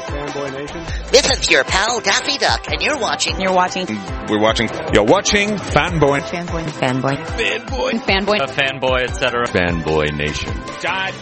Fanboy 0.00 0.52
Nation. 0.52 0.84
This 1.10 1.30
is 1.30 1.50
your 1.50 1.64
pal 1.64 2.00
Daffy 2.00 2.38
Duck, 2.38 2.70
and 2.70 2.82
you're 2.82 2.98
watching. 2.98 3.40
You're 3.40 3.52
watching. 3.52 3.86
We're 4.28 4.40
watching. 4.40 4.68
You're 4.92 5.04
watching 5.04 5.50
Fanboy. 5.50 6.20
Fanboy. 6.20 6.64
Fanboy. 6.64 7.16
Fanboy. 7.16 7.90
Fanboy. 8.00 8.38
A 8.40 8.46
fanboy, 8.46 9.02
etc. 9.04 9.46
Fanboy 9.46 10.16
Nation. 10.16 10.52
God, 10.82 11.14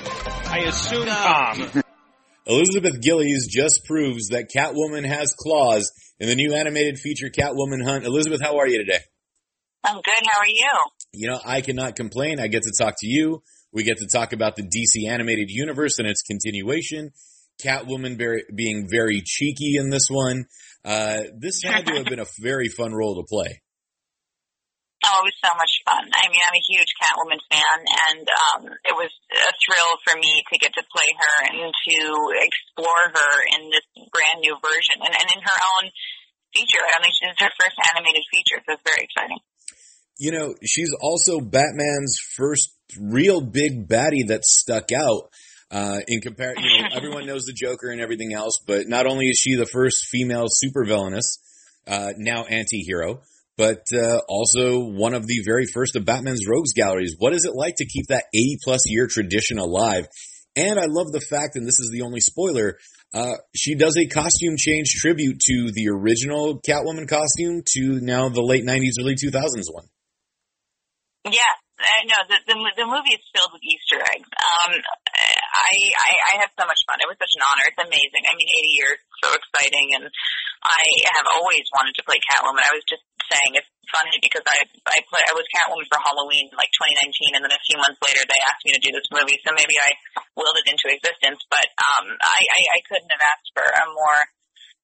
I 0.46 0.64
assume 0.66 1.07
Tom. 1.07 1.82
Elizabeth 2.46 3.02
Gillies 3.02 3.48
just 3.50 3.84
proves 3.84 4.29
that 4.29 4.50
Catwoman 4.54 5.04
has 5.04 5.32
claws 5.36 5.90
in 6.20 6.29
the 6.29 6.36
new 6.36 6.54
animated 6.54 6.98
feature 6.98 7.29
Catwoman 7.29 7.84
Hunt. 7.84 8.04
Elizabeth, 8.04 8.40
how 8.40 8.58
are 8.58 8.68
you 8.68 8.79
today? 8.79 9.00
I'm 9.82 9.96
good. 9.96 10.27
How 10.30 10.40
are 10.40 10.46
you? 10.46 10.70
You 11.12 11.29
know, 11.29 11.40
I 11.45 11.61
cannot 11.61 11.96
complain. 11.96 12.38
I 12.38 12.48
get 12.48 12.62
to 12.62 12.72
talk 12.79 12.95
to 12.98 13.06
you. 13.06 13.43
We 13.72 13.82
get 13.82 13.98
to 13.98 14.06
talk 14.06 14.32
about 14.32 14.56
the 14.56 14.62
DC 14.62 15.08
animated 15.08 15.50
universe 15.50 15.98
and 15.98 16.06
its 16.08 16.22
continuation. 16.22 17.11
Catwoman 17.62 18.18
very, 18.18 18.45
being 18.54 18.88
very 18.91 19.23
cheeky 19.24 19.77
in 19.77 19.91
this 19.91 20.06
one. 20.10 20.46
Uh, 20.84 21.24
this 21.38 21.62
had 21.62 21.87
to 21.87 21.95
have 21.95 22.06
been 22.10 22.20
a 22.20 22.27
very 22.41 22.69
fun 22.69 22.92
role 22.92 23.16
to 23.16 23.27
play. 23.29 23.62
Oh, 25.06 25.23
it 25.23 25.30
was 25.30 25.38
so 25.38 25.52
much 25.55 25.74
fun. 25.87 26.02
I 26.02 26.27
mean, 26.27 26.42
I'm 26.42 26.56
a 26.56 26.66
huge 26.66 26.91
Catwoman 26.98 27.38
fan, 27.46 27.79
and 27.84 28.27
um, 28.27 28.62
it 28.74 28.96
was 28.96 29.12
a 29.30 29.52
thrill 29.62 29.92
for 30.02 30.19
me 30.19 30.42
to 30.51 30.56
get 30.59 30.74
to 30.74 30.82
play 30.91 31.06
her 31.06 31.37
and 31.46 31.70
to 31.70 31.98
explore 32.42 33.05
her 33.15 33.32
in 33.55 33.70
this 33.70 33.87
brand 34.10 34.43
new 34.43 34.59
version 34.59 34.98
and, 35.04 35.15
and 35.15 35.29
in 35.30 35.41
her 35.46 35.59
own 35.79 35.84
feature. 36.57 36.82
I 36.82 36.98
think 36.98 37.15
this 37.23 37.38
is 37.38 37.45
her 37.45 37.54
first 37.54 37.77
animated 37.95 38.24
feature, 38.32 38.59
so 38.66 38.74
it's 38.74 38.82
very 38.82 39.04
exciting. 39.07 39.38
You 40.18 40.32
know, 40.32 40.54
she's 40.65 40.91
also 40.98 41.38
Batman's 41.38 42.16
first 42.34 42.73
real 42.98 43.41
big 43.41 43.87
baddie 43.87 44.27
that 44.29 44.45
stuck 44.45 44.91
out. 44.91 45.30
Uh, 45.70 45.98
in 46.06 46.20
comparison, 46.20 46.62
you 46.62 46.83
know, 46.83 46.88
everyone 46.93 47.27
knows 47.27 47.43
the 47.43 47.52
Joker 47.52 47.91
and 47.91 48.01
everything 48.01 48.33
else, 48.33 48.61
but 48.66 48.87
not 48.87 49.07
only 49.07 49.27
is 49.27 49.38
she 49.38 49.57
the 49.57 49.66
first 49.66 50.07
female 50.07 50.47
supervillainess, 50.47 51.38
uh, 51.88 52.13
now 52.16 52.45
anti-hero, 52.45 53.21
but, 53.57 53.82
uh, 53.93 54.21
also 54.29 54.85
one 54.85 55.15
of 55.15 55.27
the 55.27 55.43
very 55.45 55.66
first 55.66 55.96
of 55.96 56.05
Batman's 56.05 56.46
rogues 56.46 56.73
galleries. 56.73 57.16
What 57.18 57.32
is 57.32 57.45
it 57.45 57.55
like 57.55 57.77
to 57.77 57.87
keep 57.87 58.07
that 58.09 58.24
80 58.32 58.59
plus 58.63 58.82
year 58.87 59.09
tradition 59.10 59.59
alive? 59.59 60.07
And 60.55 60.79
I 60.79 60.87
love 60.87 61.10
the 61.13 61.21
fact, 61.21 61.57
and 61.57 61.66
this 61.66 61.80
is 61.80 61.90
the 61.93 62.02
only 62.02 62.21
spoiler, 62.21 62.79
uh, 63.12 63.37
she 63.55 63.74
does 63.74 63.96
a 63.96 64.06
costume 64.06 64.56
change 64.56 64.88
tribute 65.00 65.41
to 65.41 65.71
the 65.72 65.88
original 65.88 66.60
Catwoman 66.60 67.09
costume 67.09 67.62
to 67.75 68.00
now 68.00 68.28
the 68.28 68.43
late 68.43 68.65
90s, 68.65 69.00
early 69.00 69.15
2000s 69.15 69.72
one. 69.72 69.87
Yeah, 71.25 71.55
I 71.81 72.05
know 72.06 72.22
the, 72.28 72.38
the 72.47 72.56
the 72.77 72.87
movie 72.87 73.16
is 73.16 73.25
filled 73.34 73.53
with 73.53 73.65
Easter 73.65 74.00
eggs. 74.00 74.28
Um, 74.31 74.78
I, 75.56 75.75
I 75.97 76.10
I 76.12 76.34
had 76.44 76.50
so 76.53 76.65
much 76.69 76.81
fun. 76.84 77.00
It 77.00 77.09
was 77.09 77.16
such 77.16 77.34
an 77.41 77.44
honor. 77.49 77.65
It's 77.72 77.81
amazing. 77.81 78.22
I 78.28 78.32
mean, 78.37 78.49
80 78.49 78.76
years, 78.76 78.99
so 79.25 79.28
exciting, 79.32 79.88
and 79.97 80.04
I 80.62 80.84
have 81.16 81.26
always 81.41 81.65
wanted 81.72 81.97
to 81.97 82.04
play 82.04 82.21
Catwoman. 82.21 82.60
I 82.60 82.76
was 82.76 82.84
just 82.84 83.04
saying 83.32 83.56
it's 83.56 83.71
funny 83.88 84.16
because 84.21 84.44
I 84.44 84.69
I 84.93 85.00
play 85.09 85.22
I 85.25 85.34
was 85.34 85.49
Catwoman 85.49 85.88
for 85.88 85.99
Halloween 86.04 86.53
like 86.54 86.71
2019, 86.77 87.41
and 87.41 87.43
then 87.43 87.54
a 87.54 87.62
few 87.65 87.81
months 87.81 88.00
later 88.04 88.22
they 88.28 88.41
asked 88.44 88.65
me 88.69 88.77
to 88.77 88.82
do 88.84 88.93
this 88.93 89.09
movie. 89.09 89.41
So 89.43 89.56
maybe 89.56 89.77
I 89.81 89.91
willed 90.37 90.60
it 90.60 90.69
into 90.69 90.93
existence. 90.93 91.41
But 91.49 91.69
um, 91.81 92.06
I, 92.21 92.41
I 92.53 92.60
I 92.77 92.78
couldn't 92.84 93.10
have 93.10 93.25
asked 93.25 93.49
for 93.56 93.65
a 93.65 93.84
more 93.88 94.21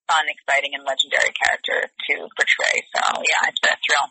fun, 0.09 0.25
exciting, 0.29 0.73
and 0.75 0.85
legendary 0.89 1.33
character 1.37 1.89
to 1.89 2.15
portray. 2.37 2.77
So 2.97 3.01
yeah, 3.21 3.51
it's 3.53 3.61
a 3.65 3.77
thrill. 3.85 4.09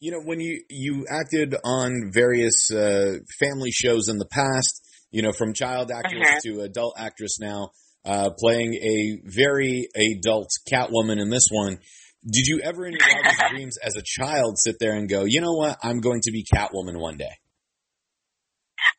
You 0.00 0.12
know, 0.12 0.22
when 0.24 0.40
you, 0.40 0.64
you 0.70 1.04
acted 1.10 1.54
on 1.62 2.10
various, 2.10 2.70
uh, 2.72 3.18
family 3.38 3.70
shows 3.70 4.08
in 4.08 4.16
the 4.16 4.24
past, 4.24 4.80
you 5.10 5.22
know, 5.22 5.32
from 5.32 5.52
child 5.54 5.90
actress 5.90 6.28
Mhm. 6.28 6.40
to 6.44 6.60
adult 6.62 6.94
actress 6.98 7.38
now, 7.40 7.70
uh, 8.04 8.30
playing 8.38 8.74
a 8.74 9.20
very 9.24 9.88
adult 9.94 10.48
Catwoman 10.72 11.20
in 11.20 11.30
this 11.30 11.48
one. 11.50 11.78
Did 12.24 12.46
you 12.46 12.60
ever 12.62 12.86
in 12.86 12.92
your 12.92 13.00
wildest 13.24 13.40
dreams 13.50 13.76
as 13.82 13.96
a 13.96 14.02
child 14.04 14.58
sit 14.58 14.76
there 14.78 14.92
and 14.92 15.08
go, 15.08 15.24
you 15.24 15.40
know 15.40 15.52
what, 15.54 15.78
I'm 15.82 16.00
going 16.00 16.20
to 16.22 16.32
be 16.32 16.44
Catwoman 16.44 16.98
one 16.98 17.16
day? 17.16 17.32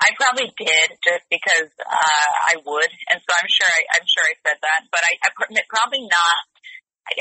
I 0.02 0.14
probably 0.18 0.50
did 0.58 0.90
just 1.02 1.26
because 1.30 1.70
uh, 1.82 2.30
I 2.50 2.56
would, 2.58 2.92
and 3.10 3.18
so 3.22 3.32
I'm 3.34 3.50
sure 3.50 3.70
I, 3.70 3.82
I'm 3.98 4.06
sure 4.06 4.26
I 4.26 4.36
said 4.46 4.58
that, 4.62 4.82
but 4.92 5.02
I, 5.02 5.14
I 5.26 5.30
probably 5.70 6.06
not. 6.06 6.42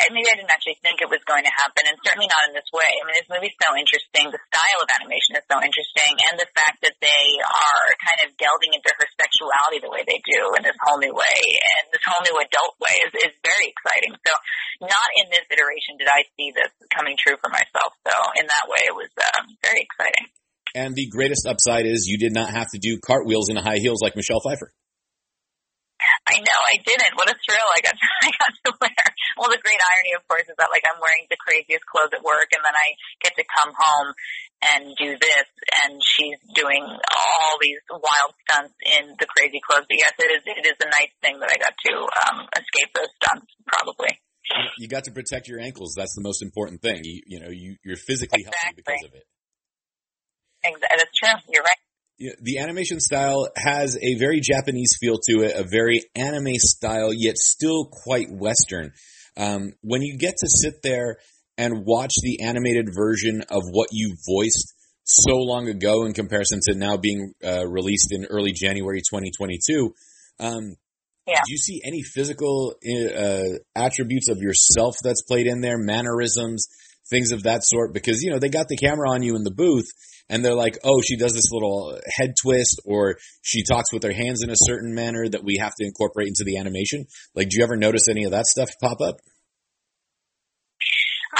I, 0.01 0.09
maybe 0.09 0.25
I 0.33 0.37
didn't 0.41 0.51
actually 0.51 0.81
think 0.81 1.05
it 1.05 1.13
was 1.13 1.21
going 1.29 1.45
to 1.45 1.53
happen, 1.53 1.85
and 1.85 2.01
certainly 2.01 2.27
not 2.33 2.49
in 2.49 2.57
this 2.57 2.67
way. 2.73 2.89
I 2.89 3.03
mean, 3.05 3.17
this 3.21 3.29
movie's 3.29 3.57
so 3.61 3.77
interesting. 3.77 4.33
The 4.33 4.41
style 4.49 4.81
of 4.81 4.89
animation 4.97 5.37
is 5.37 5.45
so 5.45 5.61
interesting, 5.61 6.13
and 6.33 6.41
the 6.41 6.49
fact 6.57 6.81
that 6.81 6.97
they 7.05 7.27
are 7.45 7.87
kind 8.01 8.21
of 8.25 8.33
delving 8.41 8.73
into 8.73 8.89
her 8.89 9.07
sexuality 9.21 9.85
the 9.85 9.93
way 9.93 10.01
they 10.09 10.25
do 10.25 10.57
in 10.57 10.65
this 10.65 10.77
whole 10.81 10.97
new 10.97 11.13
way, 11.13 11.41
and 11.77 11.93
this 11.93 12.05
whole 12.09 12.25
new 12.25 12.37
adult 12.41 12.81
way 12.81 12.97
is, 13.05 13.13
is 13.29 13.35
very 13.45 13.69
exciting. 13.69 14.17
So, 14.25 14.33
not 14.81 15.09
in 15.21 15.29
this 15.29 15.45
iteration 15.53 16.01
did 16.01 16.09
I 16.09 16.25
see 16.41 16.57
this 16.57 16.73
coming 16.89 17.21
true 17.21 17.37
for 17.37 17.53
myself. 17.53 17.93
So, 18.09 18.15
in 18.41 18.49
that 18.49 18.67
way, 18.73 18.83
it 18.89 18.97
was 18.97 19.13
uh, 19.21 19.45
very 19.61 19.85
exciting. 19.85 20.33
And 20.73 20.95
the 20.95 21.11
greatest 21.13 21.45
upside 21.45 21.85
is 21.85 22.07
you 22.07 22.17
did 22.17 22.33
not 22.33 22.51
have 22.51 22.71
to 22.73 22.79
do 22.79 22.99
cartwheels 23.05 23.51
in 23.51 23.57
high 23.57 23.83
heels 23.83 24.01
like 24.01 24.17
Michelle 24.17 24.41
Pfeiffer. 24.41 24.73
I 26.31 26.39
know 26.39 26.61
I 26.63 26.77
didn't. 26.85 27.15
What 27.17 27.29
a 27.29 27.35
thrill 27.35 27.69
I 27.75 27.81
got 27.83 27.97
to, 27.99 28.07
I 28.23 28.31
got 28.31 28.53
to 28.65 28.71
wear. 28.81 29.10
Well, 29.41 29.49
the 29.49 29.57
great 29.65 29.81
irony, 29.81 30.13
of 30.21 30.23
course, 30.29 30.45
is 30.45 30.57
that 30.61 30.69
like 30.69 30.85
I'm 30.85 31.01
wearing 31.01 31.25
the 31.33 31.41
craziest 31.41 31.89
clothes 31.89 32.13
at 32.13 32.21
work, 32.21 32.53
and 32.53 32.61
then 32.61 32.77
I 32.77 32.93
get 33.25 33.33
to 33.41 33.45
come 33.49 33.73
home 33.73 34.13
and 34.61 34.93
do 35.01 35.17
this, 35.17 35.49
and 35.81 35.97
she's 36.05 36.37
doing 36.53 36.85
all 36.85 37.57
these 37.57 37.81
wild 37.89 38.37
stunts 38.45 38.77
in 38.85 39.17
the 39.17 39.25
crazy 39.33 39.65
clothes. 39.65 39.89
But 39.89 39.97
yes, 39.97 40.13
it 40.21 40.29
is. 40.29 40.43
It 40.45 40.67
is 40.69 40.77
a 40.85 40.93
nice 40.93 41.15
thing 41.25 41.41
that 41.41 41.49
I 41.49 41.57
got 41.57 41.73
to 41.73 41.93
um, 42.05 42.37
escape 42.53 42.93
those 42.93 43.09
stunts. 43.17 43.49
Probably. 43.65 44.13
You 44.77 44.89
got 44.89 45.05
to 45.05 45.13
protect 45.13 45.49
your 45.49 45.61
ankles. 45.61 45.95
That's 45.97 46.13
the 46.13 46.23
most 46.23 46.43
important 46.43 46.83
thing. 46.83 47.01
You, 47.05 47.23
you 47.25 47.41
know, 47.41 47.49
you, 47.49 47.77
you're 47.85 47.97
physically 47.97 48.45
healthy 48.45 48.77
because 48.77 49.05
of 49.09 49.15
it. 49.15 49.25
Ex- 50.65 50.81
That's 50.81 51.17
true. 51.17 51.41
You're 51.49 51.63
right. 51.63 52.37
The 52.43 52.59
animation 52.59 53.01
style 53.01 53.49
has 53.57 53.97
a 53.97 54.19
very 54.19 54.41
Japanese 54.41 54.99
feel 55.01 55.17
to 55.31 55.45
it, 55.45 55.57
a 55.57 55.65
very 55.65 56.03
anime 56.15 56.57
style, 56.57 57.15
yet 57.15 57.39
still 57.39 57.87
quite 57.87 58.27
Western. 58.29 58.93
Um, 59.37 59.73
when 59.83 60.03
you 60.03 60.17
get 60.19 60.35
to 60.39 60.47
sit 60.49 60.83
there 60.83 61.17
and 61.59 61.85
watch 61.85 62.13
the 62.23 62.43
animated 62.43 62.89
version 62.95 63.43
of 63.51 63.63
what 63.71 63.89
you 63.93 64.17
voiced 64.29 64.75
so 65.05 65.37
long 65.37 65.69
ago 65.69 66.05
in 66.05 66.13
comparison 66.13 66.61
to 66.69 66.77
now 66.77 66.97
being 66.97 67.33
uh, 67.45 67.67
released 67.67 68.09
in 68.13 68.27
early 68.27 68.53
January 68.53 69.01
2022, 69.01 69.95
um, 70.39 70.77
Yeah. 71.27 71.35
do 71.47 71.53
you 71.53 71.59
see 71.59 71.81
any 71.85 72.03
physical 72.03 72.75
uh, 72.85 73.59
attributes 73.75 74.29
of 74.29 74.39
yourself 74.39 74.95
that's 75.03 75.23
played 75.23 75.47
in 75.47 75.61
there, 75.61 75.79
mannerisms, 75.79 76.69
things 77.11 77.33
of 77.33 77.43
that 77.43 77.63
sort? 77.65 77.93
Because, 77.93 78.23
you 78.23 78.31
know, 78.31 78.39
they 78.39 78.49
got 78.49 78.69
the 78.69 78.77
camera 78.77 79.11
on 79.11 79.23
you 79.23 79.37
in 79.37 79.43
the 79.43 79.51
booth 79.51 79.87
and 80.29 80.45
they're 80.45 80.55
like, 80.55 80.79
oh, 80.85 81.03
she 81.03 81.17
does 81.17 81.33
this 81.33 81.51
little 81.53 81.99
head 82.17 82.35
twist 82.41 82.81
or 82.85 83.17
she 83.43 83.63
talks 83.65 83.93
with 83.93 84.05
her 84.05 84.13
hands 84.13 84.43
in 84.43 84.51
a 84.51 84.57
certain 84.57 84.95
manner 84.95 85.29
that 85.29 85.45
we 85.45 85.59
have 85.61 85.73
to 85.79 85.87
incorporate 85.87 86.29
into 86.29 86.45
the 86.45 86.57
animation. 86.57 87.05
Like, 87.35 87.49
do 87.49 87.59
you 87.59 87.65
ever 87.65 87.77
notice 87.77 88.03
any 88.09 88.25
of 88.25 88.31
that 88.31 88.47
stuff 88.47 88.71
pop 88.81 89.01
up? 89.01 89.17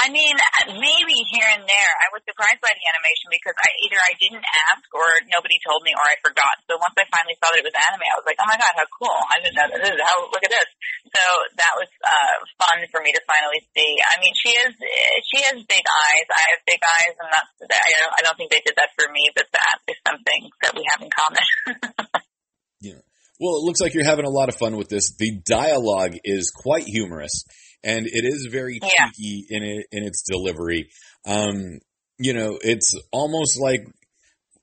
I 0.01 0.09
mean, 0.09 0.33
maybe 0.81 1.17
here 1.29 1.45
and 1.53 1.61
there. 1.61 1.93
I 2.01 2.09
was 2.09 2.25
surprised 2.25 2.57
by 2.57 2.73
the 2.73 2.85
animation 2.89 3.29
because 3.29 3.53
I 3.53 3.69
either 3.85 3.99
I 4.01 4.13
didn't 4.17 4.41
ask 4.41 4.85
or 4.89 5.05
nobody 5.29 5.61
told 5.61 5.85
me 5.85 5.93
or 5.93 6.01
I 6.01 6.17
forgot. 6.25 6.57
So 6.65 6.81
once 6.81 6.97
I 6.97 7.05
finally 7.13 7.37
saw 7.37 7.53
that 7.53 7.61
it 7.61 7.67
was 7.69 7.77
anime, 7.77 8.01
I 8.01 8.17
was 8.17 8.25
like, 8.25 8.41
oh 8.41 8.49
my 8.49 8.57
god, 8.57 8.73
how 8.73 8.87
cool! 8.97 9.19
I 9.29 9.37
didn't 9.37 9.57
know. 9.61 9.69
This 9.77 9.93
is 9.93 10.01
how 10.01 10.25
look 10.25 10.41
at 10.41 10.49
this. 10.49 10.69
So 11.13 11.23
that 11.61 11.73
was 11.77 11.89
uh, 12.01 12.37
fun 12.57 12.81
for 12.89 13.05
me 13.05 13.13
to 13.13 13.21
finally 13.29 13.61
see. 13.77 13.91
I 14.01 14.15
mean, 14.17 14.33
she 14.33 14.51
is 14.57 14.73
she 15.29 15.39
has 15.45 15.61
big 15.69 15.85
eyes. 15.85 16.27
I 16.33 16.43
have 16.57 16.61
big 16.65 16.81
eyes, 16.81 17.13
and 17.21 17.29
that's 17.29 17.53
I 17.69 17.89
I 18.17 18.21
don't 18.25 18.37
think 18.41 18.49
they 18.49 18.65
did 18.65 18.73
that 18.81 18.97
for 18.97 19.05
me, 19.13 19.29
but 19.37 19.45
that 19.53 19.77
is 19.85 20.01
something 20.01 20.41
that 20.65 20.73
we 20.73 20.83
have 20.89 20.99
in 21.05 21.11
common. 21.13 21.45
Yeah. 22.81 22.97
Well, 23.39 23.57
it 23.57 23.63
looks 23.63 23.79
like 23.79 23.93
you're 23.93 24.03
having 24.03 24.25
a 24.25 24.29
lot 24.29 24.49
of 24.49 24.55
fun 24.55 24.75
with 24.75 24.89
this. 24.89 25.13
The 25.17 25.39
dialogue 25.45 26.17
is 26.23 26.51
quite 26.53 26.83
humorous, 26.85 27.45
and 27.83 28.05
it 28.05 28.25
is 28.25 28.47
very 28.51 28.79
Yeah. 28.81 29.09
cheeky 29.09 29.45
in 29.49 29.63
it 29.63 29.87
in 29.91 30.03
its 30.03 30.23
delivery. 30.29 30.89
Um, 31.25 31.79
you 32.19 32.33
know, 32.33 32.59
it's 32.61 32.93
almost 33.11 33.59
like 33.59 33.81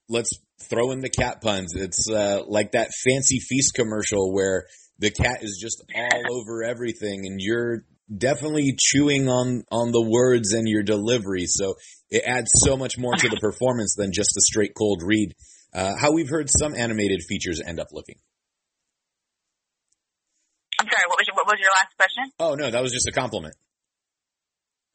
let's 0.09 0.31
throw 0.69 0.91
in 0.91 1.01
the 1.01 1.11
cat 1.11 1.41
puns. 1.41 1.73
It's 1.75 2.09
uh, 2.11 2.43
like 2.47 2.73
that 2.73 2.91
fancy 3.09 3.39
feast 3.41 3.75
commercial 3.75 4.33
where 4.33 4.65
the 4.99 5.11
cat 5.11 5.43
is 5.43 5.59
just 5.61 5.83
all 5.95 6.23
over 6.41 6.63
everything, 6.63 7.27
and 7.27 7.41
you're 7.41 7.85
definitely 8.17 8.75
chewing 8.79 9.29
on 9.29 9.65
on 9.71 9.93
the 9.93 10.03
words 10.03 10.53
and 10.53 10.69
your 10.69 10.83
delivery. 10.83 11.45
So 11.47 11.75
it 12.11 12.23
adds 12.27 12.51
so 12.65 12.77
much 12.77 12.97
more 12.99 13.15
to 13.15 13.29
the 13.29 13.37
performance 13.41 13.95
than 13.97 14.13
just 14.13 14.31
a 14.37 14.41
straight 14.43 14.73
cold 14.77 15.03
read. 15.05 15.35
Uh, 15.75 15.93
how 16.01 16.13
we've 16.13 16.31
heard 16.31 16.49
some 16.49 16.75
animated 16.75 17.21
features 17.29 17.61
end 17.65 17.79
up 17.79 17.89
looking. 17.93 18.17
I'm 20.79 20.87
sorry. 20.87 21.07
What 21.11 21.19
was 21.19 21.27
your, 21.27 21.37
what 21.37 21.47
was 21.51 21.59
your 21.59 21.75
last 21.75 21.93
question? 21.99 22.25
Oh 22.39 22.55
no, 22.55 22.71
that 22.71 22.83
was 22.83 22.95
just 22.95 23.11
a 23.11 23.15
compliment. 23.15 23.55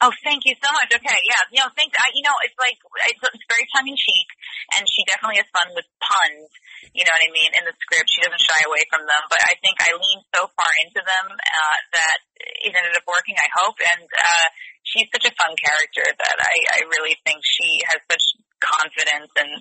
Oh, 0.04 0.12
thank 0.20 0.44
you 0.44 0.52
so 0.58 0.68
much. 0.74 0.90
Okay, 0.92 1.20
yeah, 1.24 1.40
you 1.48 1.60
know, 1.64 1.70
thanks. 1.72 1.96
I, 1.96 2.12
you 2.12 2.20
know, 2.20 2.34
it's 2.44 2.58
like 2.60 2.76
it's, 3.08 3.24
it's 3.24 3.48
very 3.48 3.64
tongue 3.72 3.88
in 3.88 3.96
cheek, 3.96 4.28
and 4.76 4.84
she 4.84 5.00
definitely 5.08 5.40
has 5.40 5.48
fun 5.54 5.72
with 5.72 5.88
puns. 5.96 6.50
You 6.92 7.08
know 7.08 7.14
what 7.14 7.24
I 7.24 7.32
mean? 7.32 7.50
In 7.56 7.64
the 7.64 7.72
script, 7.80 8.12
she 8.12 8.20
doesn't 8.20 8.42
shy 8.42 8.60
away 8.68 8.84
from 8.92 9.06
them. 9.08 9.22
But 9.32 9.40
I 9.48 9.56
think 9.64 9.80
I 9.80 9.96
leaned 9.96 10.26
so 10.34 10.50
far 10.52 10.68
into 10.84 11.00
them 11.00 11.26
uh, 11.32 11.78
that 11.96 12.20
it 12.36 12.74
ended 12.74 12.92
up 13.00 13.06
working. 13.08 13.38
I 13.38 13.48
hope, 13.54 13.80
and 13.80 14.04
uh, 14.04 14.46
she's 14.84 15.08
such 15.08 15.24
a 15.24 15.32
fun 15.40 15.56
character 15.56 16.04
that 16.04 16.36
I, 16.36 16.56
I 16.84 16.90
really 16.90 17.16
think 17.24 17.40
she 17.40 17.80
has 17.88 18.04
such 18.04 18.24
confidence 18.64 19.28
and 19.36 19.52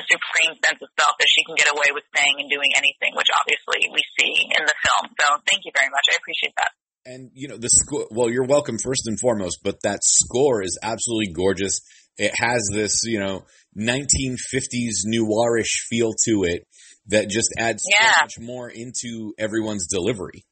a 0.00 0.02
supreme 0.08 0.56
sense 0.64 0.80
of 0.80 0.88
self 0.96 1.14
that 1.20 1.28
she 1.28 1.44
can 1.44 1.54
get 1.60 1.68
away 1.68 1.92
with 1.92 2.08
saying 2.16 2.40
and 2.40 2.48
doing 2.48 2.72
anything, 2.72 3.12
which 3.12 3.28
obviously 3.36 3.84
we 3.92 4.00
see 4.16 4.32
in 4.48 4.62
the 4.64 4.76
film. 4.80 5.12
So 5.20 5.26
thank 5.44 5.68
you 5.68 5.72
very 5.76 5.92
much. 5.92 6.06
I 6.08 6.16
appreciate 6.16 6.56
that. 6.56 6.72
And 7.06 7.30
you 7.36 7.46
know 7.46 7.56
the 7.60 7.70
score. 7.70 8.08
Well, 8.10 8.30
you're 8.32 8.48
welcome 8.48 8.78
first 8.82 9.06
and 9.06 9.14
foremost, 9.20 9.60
but 9.62 9.76
that 9.84 10.00
score 10.02 10.62
is 10.64 10.74
absolutely 10.82 11.32
gorgeous. 11.32 11.78
It 12.18 12.32
has 12.34 12.66
this, 12.72 13.04
you 13.04 13.20
know, 13.20 13.44
1950s 13.78 15.04
noirish 15.06 15.86
feel 15.88 16.12
to 16.26 16.44
it 16.48 16.66
that 17.06 17.28
just 17.28 17.52
adds 17.58 17.84
Yeah. 17.86 18.10
so 18.10 18.24
much 18.24 18.38
more 18.40 18.68
into 18.68 19.34
everyone's 19.38 19.86
delivery. 19.86 20.42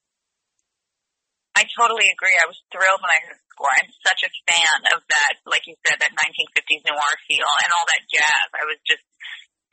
I 1.55 1.63
totally 1.79 2.07
agree. 2.11 2.35
I 2.43 2.47
was 2.51 2.59
thrilled 2.71 2.99
when 2.99 3.15
I 3.15 3.21
heard 3.31 3.39
the 3.39 3.47
score. 3.55 3.71
I'm 3.79 3.91
such 4.03 4.27
a 4.27 4.31
fan 4.51 4.79
of 4.91 5.07
that, 5.07 5.33
like 5.47 5.63
you 5.71 5.79
said, 5.87 6.03
that 6.03 6.11
1950s 6.11 6.83
noir 6.83 7.15
feel 7.31 7.51
and 7.63 7.71
all 7.85 7.93
that 7.93 8.09
jazz. 8.09 8.49
I 8.57 8.65
was 8.65 8.81
just 8.89 9.05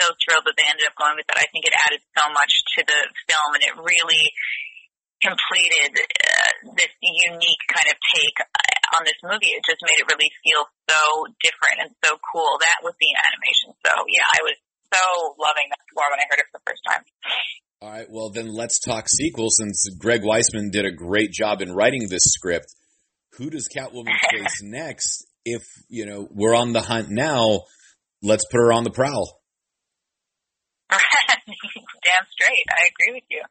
so 0.03 0.11
thrilled 0.19 0.43
that 0.43 0.55
they 0.59 0.67
ended 0.67 0.83
up 0.91 0.99
going 0.99 1.15
with 1.15 1.31
that. 1.31 1.39
I 1.39 1.47
think 1.55 1.63
it 1.63 1.71
added 1.87 2.03
so 2.19 2.27
much 2.35 2.51
to 2.75 2.79
the 2.83 2.99
film 3.31 3.49
and 3.55 3.63
it 3.63 3.75
really 3.79 4.25
completed 5.23 5.95
uh, 5.95 6.51
this 6.75 6.91
unique 6.99 7.63
kind 7.71 7.87
of 7.87 7.95
take 8.11 8.37
uh, 8.43 8.97
on 8.99 9.07
this 9.07 9.19
movie. 9.23 9.55
It 9.55 9.63
just 9.63 9.79
made 9.85 10.03
it 10.03 10.09
really 10.11 10.27
feel 10.43 10.67
so 10.91 11.29
different 11.39 11.87
and 11.87 11.91
so 12.03 12.19
cool. 12.19 12.59
That 12.59 12.83
was 12.83 12.97
the 12.99 13.11
animation. 13.15 13.71
So 13.87 13.93
yeah, 14.11 14.27
I 14.27 14.41
was 14.43 14.57
so 14.91 15.03
loving 15.39 15.71
that 15.71 15.81
score 15.87 16.09
when 16.11 16.19
I 16.19 16.27
heard 16.27 16.41
it 16.43 16.49
for 16.51 16.59
the 16.59 16.67
first 16.67 16.83
time. 16.83 17.03
All 17.79 17.89
right, 17.89 18.09
well 18.09 18.29
then 18.33 18.51
let's 18.51 18.81
talk 18.81 19.07
sequel 19.07 19.47
since 19.49 19.87
Greg 19.97 20.21
Weisman 20.25 20.73
did 20.73 20.85
a 20.85 20.91
great 20.91 21.31
job 21.31 21.61
in 21.61 21.71
writing 21.71 22.09
this 22.09 22.25
script. 22.25 22.73
Who 23.37 23.49
does 23.49 23.69
Catwoman 23.69 24.17
face 24.31 24.61
next? 24.61 25.25
If, 25.45 25.63
you 25.89 26.05
know, 26.05 26.27
we're 26.29 26.53
on 26.53 26.73
the 26.73 26.81
hunt 26.81 27.09
now, 27.09 27.61
let's 28.21 28.45
put 28.49 28.59
her 28.59 28.73
on 28.73 28.83
the 28.83 28.91
prowl. 28.91 29.41
Damn 30.91 32.27
straight. 32.31 32.67
I 32.67 32.83
agree 32.91 33.21
with 33.21 33.27
you. 33.29 33.41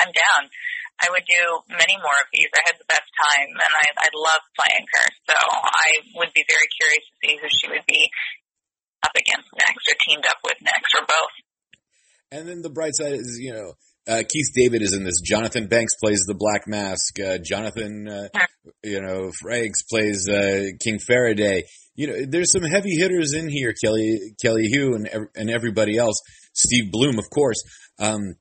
I'm 0.00 0.10
down. 0.10 0.50
I 0.98 1.06
would 1.14 1.22
do 1.30 1.42
many 1.70 1.94
more 1.94 2.18
of 2.18 2.28
these. 2.34 2.50
I 2.50 2.62
had 2.66 2.78
the 2.78 2.90
best 2.90 3.06
time 3.14 3.50
and 3.54 3.72
I, 3.72 3.86
I 4.02 4.08
love 4.18 4.42
playing 4.58 4.86
her. 4.98 5.06
So 5.30 5.36
I 5.38 5.88
would 6.18 6.32
be 6.34 6.42
very 6.48 6.68
curious 6.74 7.04
to 7.06 7.14
see 7.22 7.34
who 7.38 7.46
she 7.46 7.66
would 7.70 7.86
be 7.86 8.10
up 9.06 9.14
against 9.14 9.46
next 9.54 9.86
or 9.86 9.96
teamed 10.02 10.26
up 10.26 10.42
with 10.42 10.58
next 10.62 10.90
or 10.98 11.06
both. 11.06 11.34
And 12.32 12.48
then 12.48 12.62
the 12.62 12.70
bright 12.70 12.96
side 12.98 13.14
is, 13.14 13.38
you 13.38 13.54
know, 13.54 13.72
uh, 14.08 14.22
Keith 14.28 14.50
David 14.54 14.82
is 14.82 14.92
in 14.92 15.04
this. 15.04 15.20
Jonathan 15.20 15.68
Banks 15.68 15.92
plays 16.02 16.24
the 16.26 16.34
Black 16.34 16.66
Mask. 16.66 17.20
Uh, 17.20 17.38
Jonathan, 17.38 18.08
uh, 18.08 18.28
you 18.82 19.00
know, 19.00 19.30
Frakes 19.44 19.86
plays 19.88 20.28
uh, 20.28 20.64
King 20.82 20.98
Faraday. 20.98 21.64
You 21.98 22.06
know, 22.06 22.14
there's 22.28 22.52
some 22.52 22.62
heavy 22.62 22.94
hitters 22.94 23.34
in 23.34 23.48
here. 23.48 23.74
Kelly 23.74 24.34
Kelly 24.40 24.70
Hu 24.72 24.94
and 24.94 25.28
and 25.34 25.50
everybody 25.50 25.98
else. 25.98 26.20
Steve 26.54 26.92
Blum, 26.92 27.18
of 27.18 27.28
course. 27.28 27.60
Um, 27.98 28.36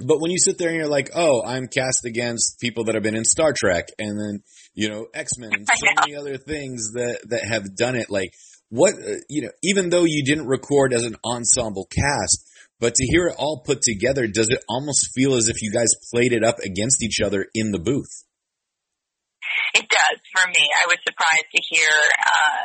but 0.00 0.20
when 0.20 0.32
you 0.32 0.38
sit 0.38 0.58
there 0.58 0.70
and 0.70 0.76
you're 0.76 0.88
like, 0.88 1.10
oh, 1.14 1.40
I'm 1.46 1.68
cast 1.68 2.04
against 2.04 2.58
people 2.60 2.84
that 2.84 2.96
have 2.96 3.04
been 3.04 3.14
in 3.14 3.24
Star 3.24 3.54
Trek, 3.56 3.84
and 4.00 4.18
then 4.18 4.40
you 4.74 4.88
know 4.88 5.06
X 5.14 5.38
Men 5.38 5.50
and 5.52 5.68
so 5.72 5.86
many 6.00 6.16
other 6.16 6.36
things 6.36 6.94
that 6.94 7.20
that 7.28 7.44
have 7.44 7.76
done 7.76 7.94
it. 7.94 8.10
Like 8.10 8.30
what 8.70 8.94
uh, 8.94 9.22
you 9.30 9.42
know, 9.42 9.52
even 9.62 9.90
though 9.90 10.04
you 10.04 10.24
didn't 10.24 10.48
record 10.48 10.92
as 10.92 11.04
an 11.04 11.14
ensemble 11.24 11.86
cast, 11.86 12.44
but 12.80 12.96
to 12.96 13.06
hear 13.06 13.28
it 13.28 13.36
all 13.38 13.62
put 13.64 13.82
together, 13.82 14.26
does 14.26 14.48
it 14.50 14.64
almost 14.68 15.10
feel 15.14 15.34
as 15.34 15.48
if 15.48 15.62
you 15.62 15.70
guys 15.70 15.90
played 16.12 16.32
it 16.32 16.42
up 16.42 16.58
against 16.58 17.04
each 17.04 17.20
other 17.20 17.46
in 17.54 17.70
the 17.70 17.78
booth? 17.78 18.24
Does 20.06 20.22
for 20.30 20.46
me. 20.46 20.62
I 20.62 20.86
was 20.86 20.98
surprised 21.02 21.50
to 21.50 21.60
hear 21.66 21.90
uh, 21.90 22.62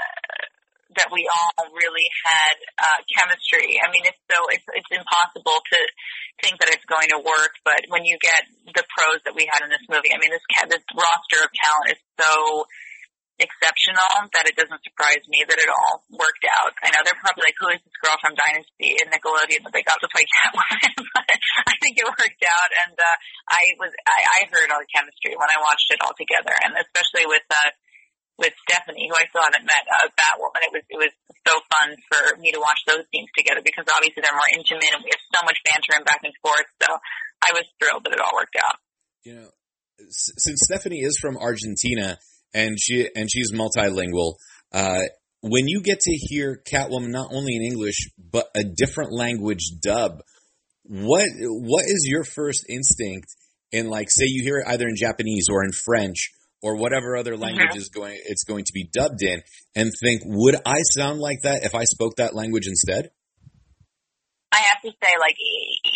that 0.97 1.09
we 1.09 1.25
all 1.25 1.73
really 1.73 2.07
had 2.25 2.55
uh, 2.77 2.99
chemistry. 3.09 3.79
I 3.81 3.89
mean, 3.89 4.05
it's 4.05 4.21
so 4.29 4.37
it's 4.53 4.67
it's 4.77 4.91
impossible 4.91 5.57
to 5.57 5.79
think 6.43 6.59
that 6.61 6.69
it's 6.69 6.85
going 6.85 7.09
to 7.09 7.19
work, 7.21 7.53
but 7.65 7.81
when 7.89 8.05
you 8.05 8.17
get 8.21 8.45
the 8.65 8.85
pros 8.93 9.23
that 9.25 9.33
we 9.33 9.49
had 9.49 9.63
in 9.65 9.69
this 9.73 9.85
movie, 9.89 10.13
I 10.13 10.19
mean, 10.19 10.31
this 10.31 10.43
this 10.69 10.85
roster 10.93 11.39
of 11.41 11.49
talent 11.49 11.97
is 11.97 12.01
so 12.19 12.65
exceptional 13.41 14.29
that 14.37 14.45
it 14.45 14.55
doesn't 14.55 14.85
surprise 14.85 15.25
me 15.27 15.41
that 15.43 15.57
it 15.57 15.67
all 15.67 16.05
worked 16.13 16.45
out. 16.45 16.71
I 16.85 16.93
know 16.93 17.01
they're 17.01 17.17
probably 17.17 17.49
like, 17.49 17.57
who 17.57 17.73
is 17.73 17.81
this 17.81 17.97
girl 17.99 18.15
from 18.21 18.37
Dynasty 18.37 19.01
and 19.01 19.09
Nickelodeon 19.09 19.65
that 19.65 19.73
they 19.73 19.83
got 19.83 19.99
to 19.99 20.09
play 20.09 20.23
Catwoman? 20.23 20.93
but 21.17 21.27
I 21.67 21.75
think 21.81 21.97
it 21.97 22.07
worked 22.07 22.43
out, 22.45 22.71
and 22.85 22.95
uh, 22.95 23.17
I 23.49 23.61
was 23.81 23.91
I, 24.05 24.17
I 24.21 24.39
heard 24.47 24.69
all 24.71 24.81
the 24.81 24.93
chemistry 24.93 25.33
when 25.35 25.49
I 25.49 25.59
watched 25.59 25.89
it 25.91 25.99
all 26.05 26.15
together, 26.15 26.53
and 26.63 26.77
especially 26.77 27.25
with 27.27 27.43
uh, 27.49 27.71
with 28.39 28.53
Stephanie, 28.65 29.09
who 29.09 29.15
I 29.17 29.27
still 29.27 29.43
haven't 29.43 29.67
met, 29.67 29.85
uh, 29.85 30.07
Batwoman. 30.13 30.65
It 30.65 30.73
was 30.73 30.85
it 30.87 30.99
was 31.01 31.13
so 31.45 31.53
fun 31.67 31.97
for 32.09 32.21
me 32.39 32.53
to 32.53 32.61
watch 32.61 32.81
those 32.87 33.05
scenes 33.09 33.29
together 33.35 33.61
because 33.65 33.85
obviously 33.91 34.23
they're 34.23 34.37
more 34.37 34.51
intimate, 34.55 34.93
and 34.93 35.03
we 35.03 35.11
have 35.11 35.25
so 35.33 35.41
much 35.43 35.59
banter 35.67 35.93
and 35.97 36.05
back 36.05 36.21
and 36.23 36.35
forth. 36.39 36.69
So 36.79 36.89
I 37.43 37.49
was 37.57 37.65
thrilled 37.81 38.05
that 38.05 38.13
it 38.13 38.21
all 38.21 38.35
worked 38.37 38.57
out. 38.57 38.77
You 39.25 39.33
know, 39.37 39.49
since 40.09 40.65
Stephanie 40.65 41.01
is 41.01 41.17
from 41.19 41.37
Argentina 41.37 42.17
and 42.53 42.77
she 42.79 43.09
and 43.15 43.29
she's 43.31 43.51
multilingual, 43.53 44.35
uh, 44.73 44.99
when 45.41 45.67
you 45.67 45.81
get 45.81 45.99
to 46.01 46.11
hear 46.11 46.61
Catwoman 46.71 47.09
not 47.09 47.29
only 47.31 47.55
in 47.55 47.63
English 47.63 48.09
but 48.31 48.47
a 48.55 48.63
different 48.63 49.11
language 49.11 49.71
dub, 49.83 50.21
what 50.83 51.27
what 51.39 51.85
is 51.85 52.05
your 52.07 52.23
first 52.23 52.65
instinct 52.69 53.27
in 53.71 53.87
like 53.87 54.09
say 54.09 54.25
you 54.25 54.43
hear 54.43 54.57
it 54.57 54.67
either 54.67 54.87
in 54.87 54.95
Japanese 54.95 55.45
or 55.51 55.63
in 55.63 55.71
French 55.71 56.31
or 56.61 56.75
whatever 56.75 57.15
other 57.15 57.37
language 57.37 57.75
is 57.75 57.89
going 57.89 58.17
it's 58.25 58.43
going 58.43 58.65
to 58.65 58.73
be 58.73 58.87
dubbed 58.91 59.21
in 59.21 59.41
and 59.75 59.91
think 60.03 60.21
would 60.25 60.55
I 60.65 60.81
sound 60.95 61.19
like 61.19 61.39
that 61.43 61.63
if 61.63 61.73
I 61.73 61.85
spoke 61.85 62.17
that 62.17 62.35
language 62.35 62.67
instead? 62.67 63.09
Have 64.81 64.89
to 64.89 64.97
say, 64.97 65.13
like, 65.21 65.37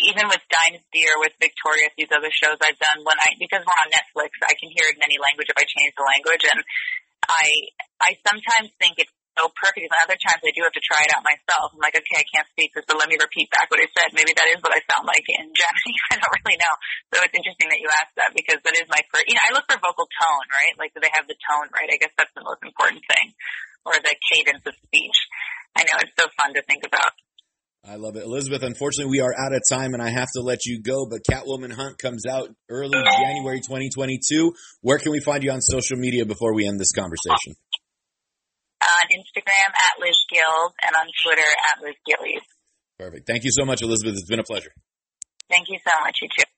even 0.06 0.30
with 0.30 0.38
Dynasty 0.46 1.02
or 1.10 1.18
with 1.18 1.34
Victorious, 1.42 1.90
these 1.98 2.14
other 2.14 2.30
shows 2.30 2.54
I've 2.62 2.78
done, 2.78 3.02
when 3.02 3.18
I, 3.18 3.34
because 3.34 3.66
we're 3.66 3.82
on 3.82 3.90
Netflix, 3.90 4.30
I 4.46 4.54
can 4.54 4.70
hear 4.70 4.86
it 4.86 4.94
in 4.94 5.02
any 5.02 5.18
language 5.18 5.50
if 5.50 5.58
I 5.58 5.66
change 5.66 5.90
the 5.98 6.06
language, 6.06 6.46
and 6.46 6.62
I, 7.26 7.46
I 7.98 8.10
sometimes 8.22 8.70
think 8.78 9.02
it's 9.02 9.10
so 9.34 9.50
perfect, 9.58 9.90
and 9.90 9.92
other 10.06 10.14
times 10.22 10.38
I 10.38 10.54
do 10.54 10.62
have 10.62 10.72
to 10.78 10.86
try 10.86 11.02
it 11.02 11.10
out 11.18 11.26
myself. 11.26 11.74
I'm 11.74 11.82
like, 11.82 11.98
okay, 11.98 12.22
I 12.22 12.26
can't 12.30 12.46
speak 12.54 12.72
this, 12.78 12.86
but 12.86 12.94
let 12.94 13.10
me 13.10 13.18
repeat 13.18 13.50
back 13.50 13.66
what 13.68 13.82
I 13.82 13.90
said. 13.90 14.14
Maybe 14.14 14.32
that 14.38 14.48
is 14.54 14.62
what 14.62 14.70
I 14.70 14.80
sound 14.86 15.04
like 15.04 15.26
in 15.26 15.50
Japanese. 15.58 16.04
I 16.14 16.22
don't 16.22 16.34
really 16.46 16.58
know. 16.62 16.74
So 17.10 17.14
it's 17.26 17.36
interesting 17.36 17.68
that 17.74 17.82
you 17.82 17.90
asked 17.90 18.16
that 18.16 18.32
because 18.38 18.62
that 18.62 18.78
is 18.78 18.86
my 18.86 19.02
first, 19.10 19.26
you 19.26 19.34
know, 19.34 19.44
I 19.44 19.52
look 19.52 19.66
for 19.66 19.82
vocal 19.82 20.06
tone, 20.06 20.46
right? 20.54 20.74
Like, 20.78 20.94
do 20.94 21.02
they 21.02 21.10
have 21.10 21.26
the 21.26 21.36
tone 21.42 21.68
right? 21.74 21.90
I 21.90 21.98
guess 21.98 22.14
that's 22.14 22.32
the 22.38 22.46
most 22.46 22.62
important 22.62 23.02
thing. 23.02 23.34
Or 23.82 23.98
the 23.98 24.14
cadence 24.30 24.64
of 24.66 24.74
speech. 24.86 25.18
I 25.76 25.84
know, 25.84 26.00
it's 26.00 26.16
so 26.16 26.26
fun 26.40 26.56
to 26.56 26.62
think 26.64 26.82
about. 26.82 27.12
I 27.84 27.96
love 27.96 28.16
it. 28.16 28.24
Elizabeth, 28.24 28.62
unfortunately, 28.62 29.10
we 29.10 29.20
are 29.20 29.32
out 29.38 29.54
of 29.54 29.62
time 29.70 29.94
and 29.94 30.02
I 30.02 30.10
have 30.10 30.28
to 30.34 30.42
let 30.42 30.66
you 30.66 30.82
go, 30.82 31.06
but 31.08 31.22
Catwoman 31.22 31.72
Hunt 31.72 31.98
comes 31.98 32.26
out 32.26 32.50
early 32.68 32.98
January 32.98 33.60
2022. 33.60 34.52
Where 34.80 34.98
can 34.98 35.12
we 35.12 35.20
find 35.20 35.44
you 35.44 35.52
on 35.52 35.60
social 35.60 35.96
media 35.96 36.26
before 36.26 36.52
we 36.54 36.66
end 36.66 36.80
this 36.80 36.92
conversation? 36.92 37.54
On 38.82 39.06
Instagram 39.10 39.70
at 39.70 40.00
Liz 40.00 40.16
Gills 40.32 40.72
and 40.82 40.96
on 40.96 41.06
Twitter 41.24 41.42
at 41.42 41.82
Liz 41.82 41.94
Gillies. 42.06 42.42
Perfect. 42.98 43.26
Thank 43.26 43.44
you 43.44 43.50
so 43.52 43.64
much, 43.64 43.82
Elizabeth. 43.82 44.14
It's 44.14 44.28
been 44.28 44.40
a 44.40 44.44
pleasure. 44.44 44.72
Thank 45.48 45.68
you 45.68 45.78
so 45.86 45.92
much, 46.02 46.16
you 46.22 46.28
too. 46.28 46.46